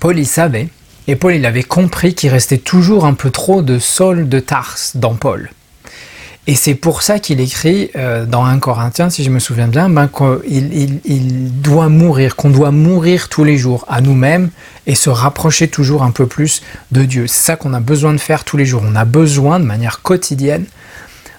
Paul 0.00 0.18
il 0.18 0.26
savait 0.26 0.70
et 1.06 1.16
Paul, 1.16 1.34
il 1.34 1.46
avait 1.46 1.62
compris 1.62 2.14
qu'il 2.14 2.30
restait 2.30 2.58
toujours 2.58 3.04
un 3.04 3.14
peu 3.14 3.30
trop 3.30 3.62
de 3.62 3.78
sol 3.78 4.28
de 4.28 4.40
Tarse 4.40 4.96
dans 4.96 5.14
Paul. 5.14 5.50
Et 6.46 6.56
c'est 6.56 6.74
pour 6.74 7.00
ça 7.00 7.18
qu'il 7.18 7.40
écrit 7.40 7.90
euh, 7.96 8.26
dans 8.26 8.44
1 8.44 8.58
Corinthien, 8.58 9.08
si 9.08 9.24
je 9.24 9.30
me 9.30 9.38
souviens 9.38 9.68
bien, 9.68 9.88
ben, 9.88 10.08
qu'il 10.08 11.00
il, 11.04 11.60
doit 11.62 11.88
mourir, 11.88 12.36
qu'on 12.36 12.50
doit 12.50 12.70
mourir 12.70 13.30
tous 13.30 13.44
les 13.44 13.56
jours 13.56 13.86
à 13.88 14.02
nous-mêmes 14.02 14.50
et 14.86 14.94
se 14.94 15.08
rapprocher 15.08 15.68
toujours 15.68 16.02
un 16.02 16.10
peu 16.10 16.26
plus 16.26 16.60
de 16.92 17.04
Dieu. 17.04 17.26
C'est 17.28 17.46
ça 17.46 17.56
qu'on 17.56 17.72
a 17.72 17.80
besoin 17.80 18.12
de 18.12 18.18
faire 18.18 18.44
tous 18.44 18.58
les 18.58 18.66
jours. 18.66 18.82
On 18.84 18.94
a 18.94 19.06
besoin 19.06 19.58
de 19.58 19.64
manière 19.64 20.02
quotidienne 20.02 20.66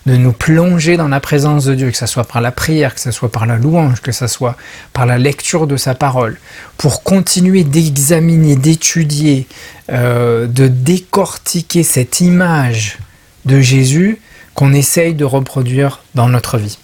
de 0.06 0.18
nous 0.18 0.34
plonger 0.34 0.98
dans 0.98 1.08
la 1.08 1.20
présence 1.20 1.66
de 1.66 1.74
Dieu, 1.74 1.90
que 1.90 1.98
ce 1.98 2.06
soit 2.06 2.26
par 2.26 2.40
la 2.40 2.52
prière, 2.52 2.94
que 2.94 3.02
ce 3.02 3.12
soit 3.12 3.32
par 3.32 3.46
la 3.46 3.58
louange, 3.58 4.02
que 4.02 4.12
ce 4.12 4.28
soit 4.28 4.56
par 4.94 5.06
la 5.06 5.18
lecture 5.18 5.66
de 5.66 5.78
sa 5.78 5.96
parole, 5.96 6.40
pour 6.78 7.04
continuer 7.04 7.64
d'examiner, 7.64 8.56
d'étudier, 8.56 9.48
euh, 9.92 10.46
de 10.46 10.68
décortiquer 10.68 11.84
cette 11.84 12.22
image 12.22 13.00
de 13.46 13.60
Jésus 13.62 14.20
qu'on 14.54 14.74
essaye 14.74 15.16
de 15.16 15.26
reproduire 15.26 16.02
dans 16.14 16.30
notre 16.30 16.58
vie. 16.58 16.78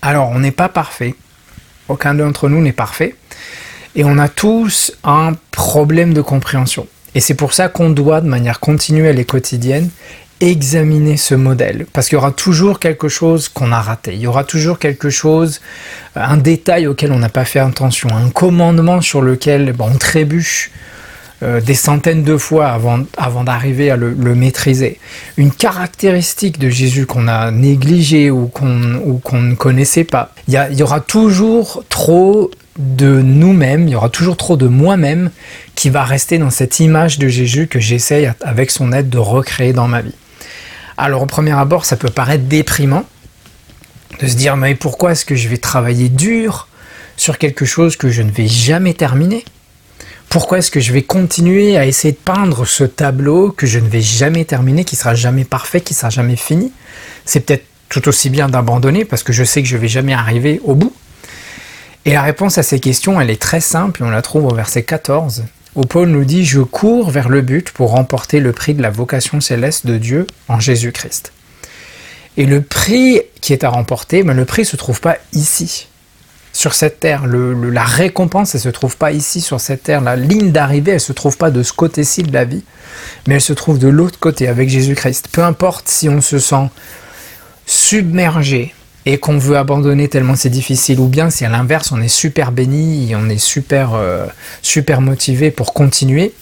Alors, 0.00 0.30
on 0.30 0.38
n'est 0.38 0.50
pas 0.50 0.68
parfait, 0.68 1.14
aucun 1.88 2.14
d'entre 2.14 2.48
nous 2.48 2.62
n'est 2.62 2.72
parfait, 2.72 3.16
et 3.94 4.04
on 4.04 4.18
a 4.18 4.28
tous 4.28 4.92
un 5.04 5.32
problème 5.50 6.14
de 6.14 6.20
compréhension. 6.20 6.86
Et 7.14 7.20
c'est 7.20 7.34
pour 7.34 7.52
ça 7.52 7.68
qu'on 7.68 7.90
doit, 7.90 8.20
de 8.20 8.28
manière 8.28 8.60
continuelle 8.60 9.20
et 9.20 9.24
quotidienne, 9.24 9.88
examiner 10.40 11.16
ce 11.16 11.34
modèle 11.34 11.86
parce 11.92 12.08
qu'il 12.08 12.16
y 12.16 12.18
aura 12.18 12.32
toujours 12.32 12.80
quelque 12.80 13.08
chose 13.08 13.48
qu'on 13.48 13.72
a 13.72 13.80
raté, 13.80 14.14
il 14.14 14.20
y 14.20 14.26
aura 14.26 14.44
toujours 14.44 14.78
quelque 14.78 15.10
chose, 15.10 15.60
euh, 16.16 16.20
un 16.22 16.36
détail 16.36 16.86
auquel 16.86 17.12
on 17.12 17.18
n'a 17.18 17.28
pas 17.28 17.44
fait 17.44 17.60
attention, 17.60 18.08
un 18.14 18.30
commandement 18.30 19.00
sur 19.00 19.22
lequel 19.22 19.74
on 19.78 19.96
trébuche 19.96 20.70
euh, 21.42 21.60
des 21.60 21.74
centaines 21.74 22.22
de 22.22 22.36
fois 22.36 22.68
avant, 22.68 23.44
d'arriver 23.44 23.90
à 23.90 23.96
le, 23.96 24.34
maîtriser, 24.34 24.98
une 25.36 25.50
caractéristique 25.50 26.58
de 26.58 26.68
Jésus 26.68 27.06
qu'on 27.06 27.28
a 27.28 27.50
négligée 27.50 28.30
ou 28.30 28.46
qu'on 28.46 28.68
ne 28.68 29.54
connaissait 29.54 30.04
pas. 30.04 30.32
Il 30.48 30.54
y, 30.54 30.76
y 30.76 30.82
aura 30.82 31.00
toujours 31.00 31.84
trop 31.88 32.50
de 32.78 33.20
nous-mêmes, 33.20 33.86
il 33.88 33.92
y 33.92 33.94
aura 33.94 34.08
toujours 34.08 34.36
trop 34.36 34.56
de 34.56 34.66
moi-même 34.66 35.30
qui 35.74 35.90
va 35.90 36.04
rester 36.04 36.38
dans 36.38 36.50
cette 36.50 36.80
image 36.80 37.18
de 37.18 37.28
Jésus 37.28 37.66
que 37.66 37.78
j'essaye 37.78 38.32
avec 38.40 38.70
son 38.70 38.92
aide 38.92 39.10
de 39.10 39.18
recréer 39.18 39.72
dans 39.72 39.88
ma 39.88 40.02
vie. 40.02 40.14
Alors 40.96 41.22
au 41.22 41.26
premier 41.26 41.52
abord, 41.52 41.84
ça 41.84 41.96
peut 41.96 42.10
paraître 42.10 42.44
déprimant 42.44 43.04
de 44.20 44.26
se 44.26 44.36
dire 44.36 44.56
mais 44.56 44.74
pourquoi 44.74 45.12
est-ce 45.12 45.24
que 45.24 45.34
je 45.34 45.48
vais 45.48 45.56
travailler 45.56 46.08
dur 46.08 46.68
sur 47.16 47.38
quelque 47.38 47.64
chose 47.64 47.96
que 47.96 48.08
je 48.08 48.22
ne 48.22 48.30
vais 48.30 48.46
jamais 48.46 48.94
terminer? 48.94 49.44
Pourquoi 50.28 50.58
est-ce 50.58 50.70
que 50.70 50.80
je 50.80 50.92
vais 50.92 51.02
continuer 51.02 51.76
à 51.76 51.86
essayer 51.86 52.12
de 52.12 52.18
peindre 52.18 52.64
ce 52.64 52.84
tableau 52.84 53.52
que 53.52 53.66
je 53.66 53.78
ne 53.78 53.88
vais 53.88 54.00
jamais 54.00 54.44
terminer, 54.44 54.84
qui 54.84 54.96
sera 54.96 55.14
jamais 55.14 55.44
parfait, 55.44 55.80
qui 55.80 55.94
sera 55.94 56.10
jamais 56.10 56.36
fini? 56.36 56.72
C'est 57.24 57.40
peut-être 57.40 57.64
tout 57.88 58.08
aussi 58.08 58.30
bien 58.30 58.48
d'abandonner 58.48 59.04
parce 59.04 59.22
que 59.22 59.32
je 59.32 59.44
sais 59.44 59.62
que 59.62 59.68
je 59.68 59.76
vais 59.76 59.88
jamais 59.88 60.12
arriver 60.12 60.60
au 60.64 60.74
bout. 60.74 60.92
Et 62.04 62.12
la 62.12 62.22
réponse 62.22 62.58
à 62.58 62.62
ces 62.62 62.80
questions, 62.80 63.20
elle 63.20 63.30
est 63.30 63.40
très 63.40 63.60
simple 63.60 64.02
et 64.02 64.04
on 64.04 64.10
la 64.10 64.22
trouve 64.22 64.46
au 64.46 64.54
verset 64.54 64.82
14 64.82 65.44
Paul 65.82 66.08
nous 66.08 66.24
dit 66.24 66.44
Je 66.44 66.60
cours 66.60 67.10
vers 67.10 67.28
le 67.28 67.40
but 67.40 67.70
pour 67.72 67.90
remporter 67.90 68.38
le 68.38 68.52
prix 68.52 68.74
de 68.74 68.82
la 68.82 68.90
vocation 68.90 69.40
céleste 69.40 69.86
de 69.86 69.98
Dieu 69.98 70.26
en 70.48 70.60
Jésus-Christ. 70.60 71.32
Et 72.36 72.46
le 72.46 72.62
prix 72.62 73.20
qui 73.40 73.52
est 73.52 73.64
à 73.64 73.68
remporter, 73.68 74.22
mais 74.22 74.34
le 74.34 74.44
prix 74.44 74.64
se 74.64 74.76
trouve 74.76 75.00
pas 75.00 75.16
ici, 75.32 75.88
sur 76.52 76.74
cette 76.74 77.00
terre. 77.00 77.26
la 77.26 77.84
récompense, 77.84 78.54
elle 78.54 78.60
se 78.60 78.68
trouve 78.68 78.96
pas 78.96 79.12
ici, 79.12 79.40
sur 79.40 79.60
cette 79.60 79.82
terre. 79.82 80.00
La 80.00 80.16
ligne 80.16 80.50
d'arrivée, 80.50 80.92
elle 80.92 81.00
se 81.00 81.12
trouve 81.12 81.36
pas 81.36 81.50
de 81.50 81.62
ce 81.62 81.72
côté-ci 81.72 82.22
de 82.22 82.32
la 82.32 82.44
vie, 82.44 82.62
mais 83.26 83.34
elle 83.34 83.40
se 83.40 83.52
trouve 83.52 83.78
de 83.78 83.88
l'autre 83.88 84.18
côté, 84.18 84.48
avec 84.48 84.68
Jésus-Christ. 84.68 85.28
Peu 85.30 85.42
importe 85.42 85.88
si 85.88 86.08
on 86.08 86.20
se 86.20 86.38
sent 86.38 86.70
submergé, 87.66 88.74
et 89.06 89.18
qu'on 89.18 89.38
veut 89.38 89.56
abandonner 89.56 90.08
tellement 90.08 90.36
c'est 90.36 90.50
difficile, 90.50 91.00
ou 91.00 91.06
bien 91.06 91.30
si 91.30 91.44
à 91.44 91.48
l'inverse 91.48 91.92
on 91.92 92.00
est 92.00 92.08
super 92.08 92.52
béni, 92.52 93.14
on 93.16 93.28
est 93.28 93.38
super, 93.38 93.94
euh, 93.94 94.26
super 94.62 95.00
motivé 95.00 95.50
pour 95.50 95.74
continuer, 95.74 96.32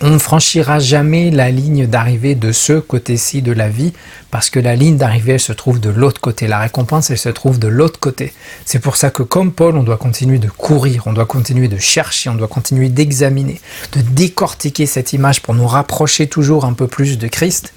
on 0.00 0.10
ne 0.10 0.18
franchira 0.18 0.78
jamais 0.78 1.30
la 1.32 1.50
ligne 1.50 1.86
d'arrivée 1.86 2.36
de 2.36 2.52
ce 2.52 2.74
côté-ci 2.74 3.42
de 3.42 3.50
la 3.50 3.68
vie, 3.68 3.92
parce 4.30 4.48
que 4.48 4.60
la 4.60 4.76
ligne 4.76 4.96
d'arrivée 4.96 5.38
se 5.38 5.52
trouve 5.52 5.80
de 5.80 5.90
l'autre 5.90 6.20
côté, 6.20 6.46
la 6.46 6.60
récompense 6.60 7.10
elle 7.10 7.18
se 7.18 7.28
trouve 7.28 7.58
de 7.58 7.66
l'autre 7.66 7.98
côté. 7.98 8.32
C'est 8.64 8.78
pour 8.78 8.96
ça 8.96 9.10
que 9.10 9.24
comme 9.24 9.50
Paul, 9.50 9.76
on 9.76 9.82
doit 9.82 9.96
continuer 9.96 10.38
de 10.38 10.48
courir, 10.48 11.02
on 11.06 11.12
doit 11.12 11.26
continuer 11.26 11.66
de 11.66 11.78
chercher, 11.78 12.30
on 12.30 12.36
doit 12.36 12.46
continuer 12.46 12.90
d'examiner, 12.90 13.60
de 13.92 14.00
décortiquer 14.00 14.86
cette 14.86 15.12
image 15.12 15.42
pour 15.42 15.54
nous 15.54 15.66
rapprocher 15.66 16.28
toujours 16.28 16.64
un 16.64 16.74
peu 16.74 16.86
plus 16.86 17.18
de 17.18 17.26
Christ 17.26 17.72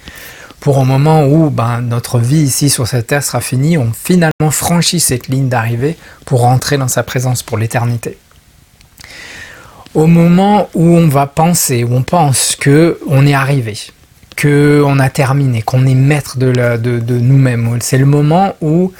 pour 0.61 0.77
un 0.77 0.85
moment 0.85 1.25
où 1.25 1.49
ben, 1.49 1.81
notre 1.81 2.19
vie 2.19 2.43
ici 2.43 2.69
sur 2.69 2.87
cette 2.87 3.07
terre 3.07 3.23
sera 3.23 3.41
finie, 3.41 3.79
on 3.79 3.91
finalement 3.93 4.51
franchit 4.51 4.99
cette 4.99 5.27
ligne 5.27 5.49
d'arrivée 5.49 5.97
pour 6.23 6.41
rentrer 6.41 6.77
dans 6.77 6.87
sa 6.87 7.01
présence 7.01 7.41
pour 7.41 7.57
l'éternité. 7.57 8.17
Au 9.95 10.05
moment 10.05 10.69
où 10.75 10.83
on 10.83 11.07
va 11.07 11.25
penser, 11.25 11.83
où 11.83 11.93
on 11.95 12.03
pense 12.03 12.55
que 12.55 12.99
on 13.07 13.25
est 13.25 13.33
arrivé, 13.33 13.75
que 14.35 14.83
on 14.85 14.99
a 14.99 15.09
terminé, 15.09 15.63
qu'on 15.63 15.87
est 15.87 15.95
maître 15.95 16.37
de, 16.37 16.51
de, 16.77 17.17
nous-mêmes, 17.17 17.79
c'est 17.81 17.97
le 17.97 18.05
moment 18.05 18.55
où 18.61 18.93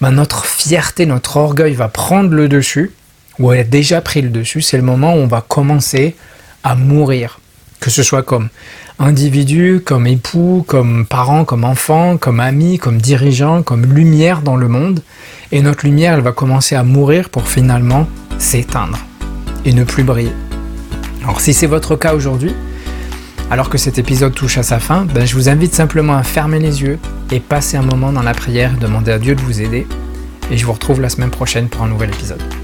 ben, 0.00 0.12
notre 0.12 0.44
fierté, 0.44 1.06
notre 1.06 1.38
orgueil 1.38 1.74
va 1.74 1.88
prendre 1.88 2.30
le 2.30 2.48
dessus, 2.48 2.92
ou 3.40 3.52
elle 3.52 3.60
a 3.60 3.64
déjà 3.64 4.00
pris 4.00 4.22
le 4.22 4.30
dessus, 4.30 4.62
c'est 4.62 4.76
le 4.76 4.84
moment 4.84 5.14
où 5.14 5.18
on 5.18 5.26
va 5.26 5.44
commencer 5.46 6.14
à 6.62 6.76
mourir, 6.76 7.40
que 7.80 7.90
ce 7.90 8.02
soit 8.02 8.22
comme 8.22 8.48
individu, 8.98 9.82
comme 9.84 10.06
époux, 10.06 10.64
comme 10.66 11.06
parent, 11.06 11.44
comme 11.44 11.64
enfant, 11.64 12.18
comme 12.18 12.38
ami, 12.38 12.78
comme 12.78 13.00
dirigeant, 13.00 13.62
comme 13.62 13.86
lumière 13.86 14.42
dans 14.42 14.56
le 14.56 14.68
monde. 14.68 15.02
Et 15.50 15.62
notre 15.62 15.86
lumière, 15.86 16.14
elle 16.14 16.20
va 16.20 16.32
commencer 16.32 16.76
à 16.76 16.84
mourir 16.84 17.30
pour 17.30 17.48
finalement 17.48 18.06
s'éteindre 18.38 18.98
et 19.64 19.72
ne 19.72 19.84
plus 19.84 20.04
briller. 20.04 20.32
Alors 21.22 21.40
si 21.40 21.52
c'est 21.54 21.66
votre 21.66 21.96
cas 21.96 22.14
aujourd'hui, 22.14 22.54
alors 23.50 23.68
que 23.68 23.78
cet 23.78 23.98
épisode 23.98 24.34
touche 24.34 24.58
à 24.58 24.62
sa 24.62 24.78
fin, 24.78 25.06
ben, 25.06 25.26
je 25.26 25.34
vous 25.34 25.48
invite 25.48 25.74
simplement 25.74 26.14
à 26.14 26.22
fermer 26.22 26.60
les 26.60 26.82
yeux 26.82 26.98
et 27.32 27.40
passer 27.40 27.76
un 27.76 27.82
moment 27.82 28.12
dans 28.12 28.22
la 28.22 28.34
prière, 28.34 28.76
demander 28.78 29.10
à 29.10 29.18
Dieu 29.18 29.34
de 29.34 29.40
vous 29.40 29.60
aider. 29.60 29.86
Et 30.50 30.56
je 30.56 30.66
vous 30.66 30.72
retrouve 30.72 31.00
la 31.00 31.08
semaine 31.08 31.30
prochaine 31.30 31.68
pour 31.68 31.82
un 31.82 31.88
nouvel 31.88 32.10
épisode. 32.10 32.59